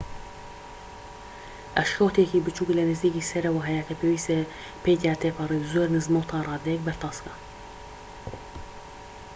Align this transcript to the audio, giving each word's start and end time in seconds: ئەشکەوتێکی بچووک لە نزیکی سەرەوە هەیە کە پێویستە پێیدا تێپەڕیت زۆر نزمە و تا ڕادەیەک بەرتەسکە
ئەشکەوتێکی 1.77 2.43
بچووک 2.45 2.69
لە 2.77 2.83
نزیکی 2.89 3.27
سەرەوە 3.29 3.61
هەیە 3.67 3.83
کە 3.87 3.93
پێویستە 3.99 4.39
پێیدا 4.83 5.13
تێپەڕیت 5.21 5.65
زۆر 5.73 5.87
نزمە 5.95 6.19
و 6.21 6.29
تا 6.29 6.39
ڕادەیەک 6.47 6.81
بەرتەسکە 6.87 7.33